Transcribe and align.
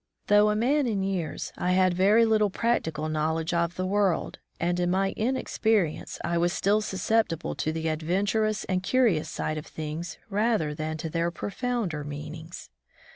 Though 0.25 0.49
a 0.49 0.55
man 0.55 0.87
in 0.87 1.03
years, 1.03 1.53
I 1.59 1.73
had 1.73 1.93
very 1.93 2.25
little 2.25 2.49
practical 2.49 3.07
knowledge 3.07 3.53
of 3.53 3.75
the 3.75 3.85
world, 3.85 4.39
and 4.59 4.79
in 4.79 4.89
my 4.89 5.09
61 5.09 5.13
From 5.13 5.19
the 5.19 5.25
Deep 5.29 5.35
Woods 5.35 5.51
to 5.51 5.53
Civilization 5.53 6.25
inexperience 6.25 6.33
I 6.33 6.37
was 6.39 6.53
still 6.53 6.81
susceptible 6.81 7.55
to 7.57 7.71
the 7.71 7.87
adventurous 7.87 8.63
and 8.63 8.81
curious 8.81 9.29
side 9.29 9.57
of 9.59 9.65
things 9.67 10.17
rather 10.27 10.73
than 10.73 10.97
to 10.97 11.09
their 11.11 11.29
profounder 11.29 12.03
meanings. 12.03 12.71